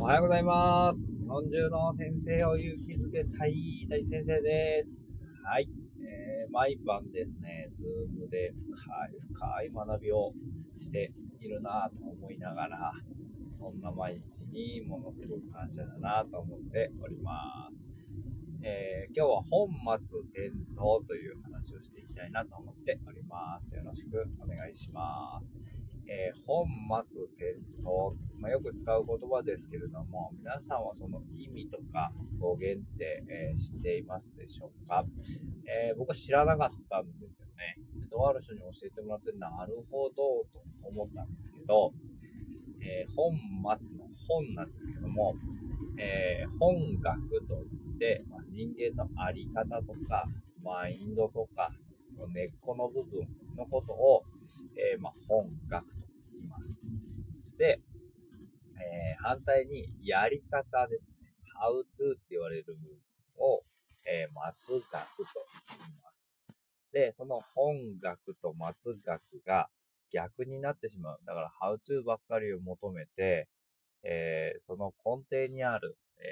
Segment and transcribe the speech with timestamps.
[0.00, 1.06] おはようございます。
[1.06, 5.08] 日本中の先生を勇気づけたい大先生です。
[5.44, 5.68] はい。
[6.00, 8.72] えー、毎晩ですね、ズームで深
[9.06, 10.32] い深い学びを
[10.76, 12.92] しているなと思いながら、
[13.48, 17.88] そんな毎日にものすごく感謝だなと思っております。
[18.62, 19.68] えー今日は本
[20.04, 23.74] 末転倒という話をしていきたいなと思っております。
[23.76, 25.56] よろしくお願いします。
[26.06, 26.66] えー本
[27.08, 35.04] 末転倒、まあ、よく使う言葉ですけれども、皆さんはその意味とか語源って、えー知っていますでしょうか、
[35.66, 37.76] えー僕は知らなかったんですよね。
[38.10, 40.46] とある人に教えてもらって、なるほどと
[40.82, 41.92] 思ったんですけど、
[42.80, 43.32] え本
[43.82, 45.34] 末の本なんですけども、
[45.96, 50.26] え本学といって、まあ、人間のあり方とか、
[50.62, 51.70] マインドとか、
[52.32, 54.24] 根っこの部分のことを、
[54.76, 56.03] えーまあ、本学と
[56.64, 56.80] ます。
[57.58, 57.80] で、
[58.80, 61.32] えー反対にやり方ですね。
[61.60, 62.82] how to って言われる部分
[63.38, 63.62] を、
[64.06, 65.46] えー末学と
[65.78, 66.34] 言います。
[66.92, 69.68] で、その本学と末学が
[70.12, 71.20] 逆になってしまう。
[71.24, 73.48] だから how to ばっかりを求めて、
[74.02, 76.22] えーその根底にある、え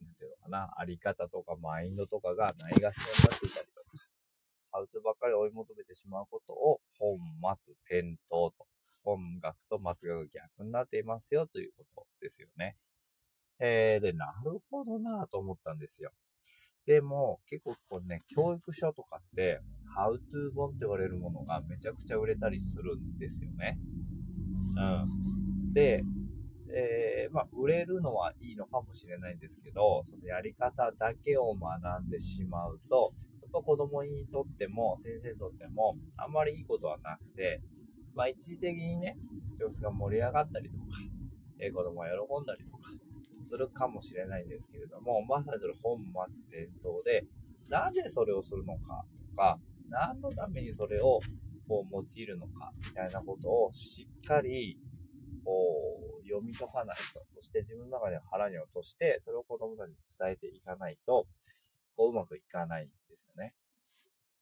[0.00, 3.66] ーなんていうのかな、あり方とかマインドとかがないがしろになっていたり、
[4.72, 7.18] ハウトばっかり追い求めてしまうことを本
[7.62, 8.66] 末転倒と、
[9.04, 12.76] 本学と末学が逆になっていますよということですよね。
[13.60, 16.10] えー、で、なるほどなぁと思ったんですよ。
[16.86, 19.60] でも、結構こうね、教育書とかって、
[19.96, 23.78] How to 本って言われるものがめちゃくちゃ売れたりするんですよね。
[24.76, 25.72] うん。
[25.72, 26.02] で、
[26.74, 33.12] えーまあ、売れるのはいいのかもしれないんですけど、そのやり方だけを学んでしまうと、
[33.52, 37.60] やっぱ子供にとっても、先生にとっても、あんまりいいことはなくて、
[38.14, 39.16] まあ、一時的にね、
[39.58, 40.84] 教室が盛り上がったりとか、
[41.58, 42.90] えー子供が喜んだりとか、
[43.38, 47.26] するかもしれないんですけれども、まさにそれ本末転倒で、
[47.68, 51.20] なぜそれをするのかとか、何のためにそれを
[51.68, 54.78] こう用いるのか、みたいなことをしっかり
[55.44, 61.26] こう、読み解かないと、そして自分の中で腹に落として、それを子供たちに伝えていかないと、
[61.96, 63.54] こう、うまくいかないんですよね。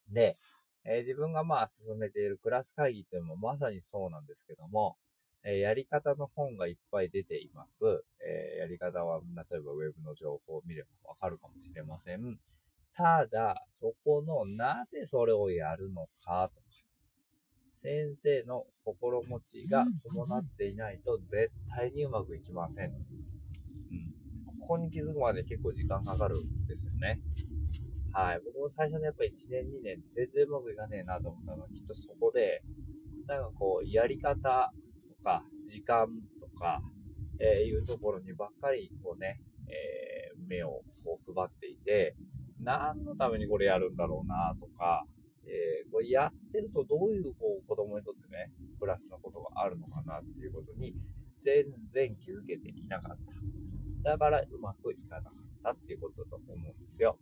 [0.09, 0.37] で、
[0.83, 4.97] えー自分がまあ進めているクラス会議というのもまさにそうなんですけども、
[5.43, 7.83] えーやり方の本がいっぱい出ています。
[8.25, 12.39] えーやり方は、例えばウェブの情報を見ればわかるかもしれません。
[12.95, 16.67] ただ、そこのなぜそれをやるのかとか、
[17.73, 22.93] 先生の心持ちが伴っていないと絶対にうまくいきません。
[24.61, 27.19] ここに気づくまで結構時間かかるんですよね。
[28.13, 28.41] はい。
[28.45, 32.63] 僕も最初のやっぱ1年、2年全然うまくいかねえなと思ったのはきっとそこで、
[33.25, 34.71] なんかこう、やり方
[35.07, 36.07] とか、時間
[36.39, 36.81] とか、
[37.39, 42.15] えーいうところにばっかりこうね、えー目をこう配っていて、
[42.59, 45.05] 何のためにこれやるんだろうなとか、
[45.45, 50.93] えーこれやってるとどういうこう子供にとってね、プラスのことがあるのかなっていうことに
[51.39, 53.70] 全然気づけていなかった。
[54.03, 57.17] だからうまくいかなかったっていうことだと思うんですよ。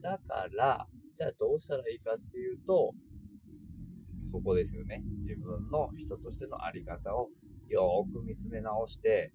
[0.00, 2.94] だから、じゃあどうしたらいいかっていうと、
[4.24, 5.02] そこですよね。
[5.18, 7.30] 自分の人としてのあり方を
[7.68, 9.32] よーく見つめ直して、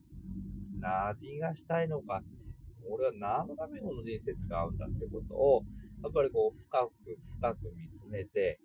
[0.80, 2.46] 何がしたいのかって、
[2.90, 5.64] 俺は何のためにこの人生使うんだってことを、
[6.04, 8.60] やっぱりこう深く深く見つめて、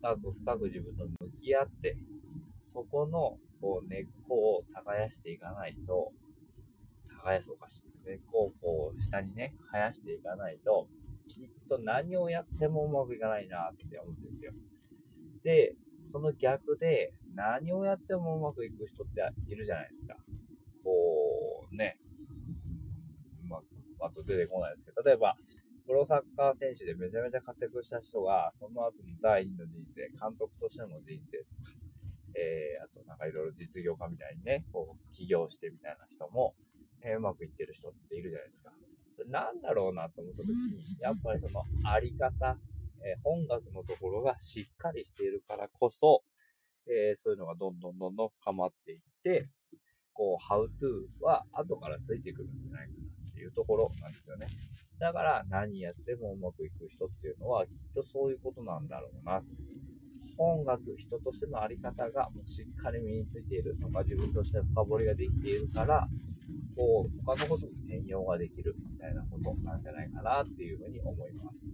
[0.00, 1.96] 深く深く自分と向き合って、
[2.60, 6.12] そこのこう根っこを耕していかないと、
[7.24, 7.82] 耕すおかしい。
[8.06, 10.88] 根っこをこう下にね、生やしていかないと、
[11.26, 14.52] きっと何をやってもうまくいかないなって思うんですよ。
[15.42, 15.74] で、
[16.04, 20.16] その逆で、何をやってもうまくいく人っているじゃないですか。
[20.84, 21.98] こう、ね、
[23.42, 23.60] まあ、
[23.98, 25.36] パッと出てこないですけど、例えば、
[25.86, 31.72] プロサッカー選手でめちゃめちゃ活躍した人が、その後の第二の人生、監督としての人生とか、
[32.36, 36.54] えー、あとなんかいろいろ実業家みたいにね、こう、起業してみたいな人も、
[37.04, 38.72] えーうまくいってる人っているじゃないですか。
[39.28, 42.58] なんだろうなと思った時に、やっぱりそのあり方、
[43.04, 46.24] えー本学のところがしっかりしているからこそ、
[46.86, 49.44] えーそういうのがどんどんどんどん深まっていって、
[50.12, 54.46] こう、how to は後からついてくるんじゃないかなっていうところなんですよね。
[54.98, 59.42] だから何やってもうまくいく人っていうのはきっとそういうことなんだろうな。
[60.36, 66.08] 本学、人としてのあり方がもうしっかり身についているとか自分として深掘りができているから、
[66.76, 71.66] こう、他のことに転用ができるみたいなことなんじゃないかなっていうふうに思います。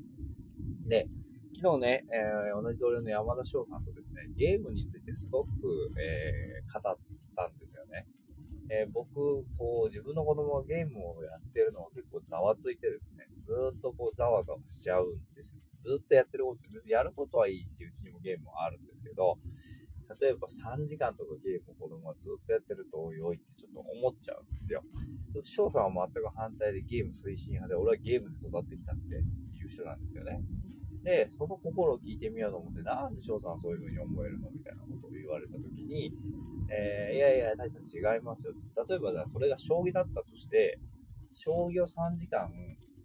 [0.87, 1.09] で、
[1.57, 5.49] 昨日ね、えー同じ同僚の山田翔さんとですね、ゲームについてすごく、
[5.99, 6.99] えー語っ
[7.37, 8.07] たんですよね。
[8.73, 9.13] えー、僕、
[9.59, 15.61] こう、自分の子供がゲームをやってるのが結構ざわついてですね、ずっとこう、ざわざわしちゃうんですよ。
[15.81, 19.39] ずっとやってること、別にやることはいいし、うちにもゲームはあるんですけど、
[20.19, 24.83] 例えば3時間とかゲームを子供がずっとやってると良いってちょっと思っちゃうんですよ。
[25.43, 30.43] 翔さんは全く反対でゲーム推進派で、俺はゲームで育ってきたっていう人なんですよね。
[31.03, 36.13] で、その心を聞いてみようと思って、なんで翔さんはそういう風に思えるのみたいなことを言われたときに、
[36.69, 38.53] えー、いやいや、大さん違いますよ。
[38.89, 40.79] 例えば、それが将棋だったとして、
[41.33, 42.51] 将棋を3時間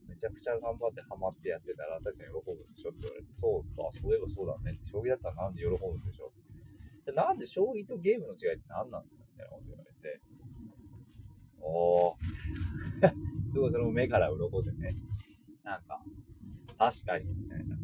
[0.07, 4.80] めちゃくちゃ頑張ってハマってやってたら、大さん喜ぶでしょって言われて、そうか、そういえばそうだね。
[4.84, 6.31] 将棋だったらなんで喜ぶんでしょ
[7.06, 10.22] でなんで将棋とゲームの違いって何なんですかみたいなこと言われて、
[11.62, 12.16] おー。
[13.52, 14.96] すごいそれも目から鱗でね。
[15.63, 16.04] なんか、
[16.78, 17.78] 確かに、みたいな。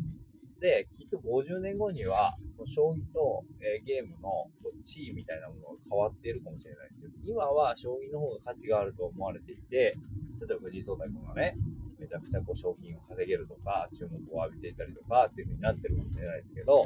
[0.60, 2.36] で、きっと50年後には、
[2.66, 4.50] 将棋と、えー、ゲームの
[4.84, 7.12] 地位みたいなものが変わっているかもしれないですよ。
[7.24, 9.96] 今は将棋の方が価値があると思われていて、
[10.40, 11.56] 例えば藤井聡太君がね、
[11.98, 16.86] めちゃくちゃこう賞金を稼げるとか、注目を浴びていたりとかっていう風になってるかもしれないですけど、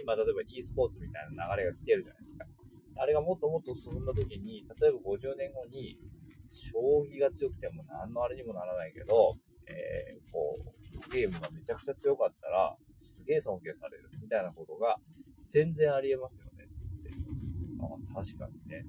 [0.00, 2.46] 今例えば e スポーツみたいな流れが来てるじゃないですか。
[2.96, 5.96] あれがもっともっと進んだ時に、例えば50年後に、
[6.50, 6.72] 将
[7.06, 9.36] 棋が強くても何のあれにもならないけど、
[9.66, 14.96] えー、こう、ゲームがめちゃくちゃ強かったら、すげえ尊敬されるみたいなことが
[15.46, 17.10] 全然ありえますよねって。
[17.80, 18.84] あ確かにね。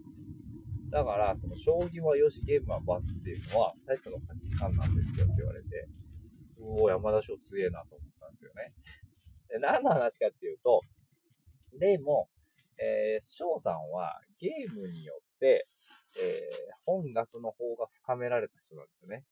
[0.89, 5.87] だから、その将棋はよし、ゲームは罰っていうのは、大切の価値観なんですよって言われて、
[6.59, 8.73] おお、山田翔強えなと思ったんですよね。
[9.49, 10.81] で、何の話かっていうと、
[11.79, 12.29] でも、
[12.77, 15.65] えー、翔さんはゲームによって、
[16.21, 19.23] えー、本学の方が深められた人なんですよね。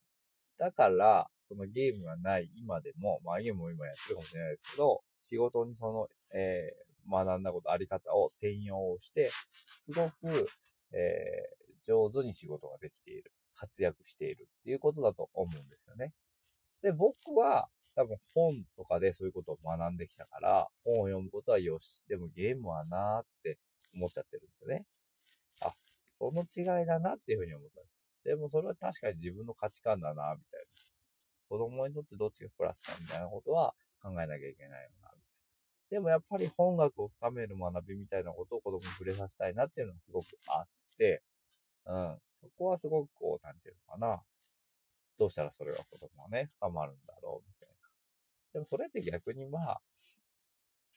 [0.58, 9.30] だから、そのゲームがない今でも、まあゲームも今やってるかもしれないですけど、仕事にその、えー、学んだこと、あり方を転用して、
[9.82, 10.50] すごく、
[10.94, 16.14] えー、上手に仕事ができている、活躍しているっていうことだと思うんですよね。
[16.82, 22.04] で、僕は、多分本とかでそういうことを学んできたから、本を読むことはよし。
[22.08, 23.58] でもゲームはなーって
[23.96, 24.86] 思っちゃってるんですよね。
[25.62, 25.74] あ、
[26.12, 27.98] その違いだなっていうふうに思ったんです。
[28.24, 30.68] でもそれは確かに自分の価値観だな、みたいな。
[31.50, 35.98] 子供にとってどっちがプラスかみたいなことは考えなきゃいけないよな、みたいな。
[35.98, 40.68] でもやっぱり本学を深める学びみたいなことを子供に触れさせたいなっていうのがすごくあっ
[40.98, 41.24] て、
[41.88, 42.18] うん。
[42.40, 44.22] そこはすごくこう、なんていうのかな。
[45.18, 47.77] どうしたらそれが子供はね、深まるんだろう、みたいな。
[48.58, 49.82] でもそれって逆にまあ、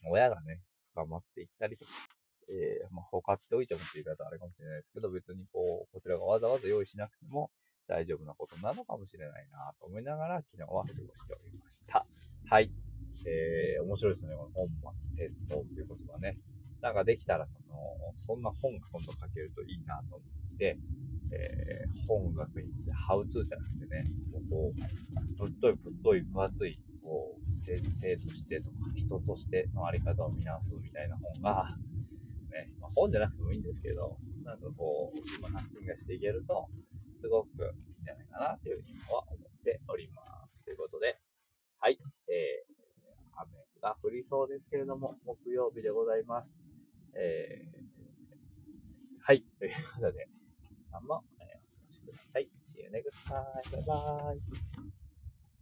[0.09, 0.63] 親がね、
[0.95, 1.91] 深まっていったりとか、
[2.49, 7.51] えー、まあ、ほかっておいてもって言い方あれかもしれないですけど、別にこう、こちらがわざわざ用意しなくても
[7.87, 11.05] 大丈夫なことなのかもしれないなと思いながら昨日は過ごして
[11.35, 12.07] おりました。
[12.49, 12.71] はい。
[13.27, 14.35] えー、面白いですね。
[14.35, 16.39] この本末転倒っていう言葉ね。
[16.81, 17.77] なんかできたらその、
[18.17, 20.25] そんな本が今度書けるといいなと思
[20.55, 20.79] って、
[21.33, 24.05] えー、本学について、ハウツーじゃなくてね、
[24.49, 31.77] こう、ぶっといぶっとい分厚い、こ、生としてとか、人としてのあり方を見直すみたいな本が、
[32.51, 36.69] ね、まあ、本じゃなくてもいいんですけど、なんかこう、今発信がしていけると、
[37.15, 40.65] すごくいいんじゃないかなというふうには思っております。
[40.65, 41.19] ということで、
[41.81, 41.99] はい、
[42.29, 46.61] えー、雨が降りそうですけれども、木曜日でございます。
[47.15, 47.91] えー、
[49.21, 50.29] はい、ということで、
[50.71, 52.49] 皆さんも、えー、お過ごしください。
[52.61, 53.45] See you next time.
[53.71, 55.00] Bye bye.